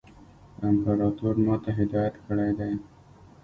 [0.67, 2.71] امپراطور ما ته هدایت کړی دی.